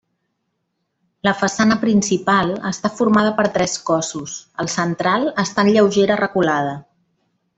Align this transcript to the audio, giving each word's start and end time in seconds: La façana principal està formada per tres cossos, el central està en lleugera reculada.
La 1.27 1.33
façana 1.41 1.75
principal 1.83 2.53
està 2.69 2.91
formada 3.01 3.35
per 3.41 3.45
tres 3.59 3.77
cossos, 3.91 4.39
el 4.65 4.73
central 4.79 5.31
està 5.45 5.67
en 5.67 5.73
lleugera 5.77 6.21
reculada. 6.25 6.75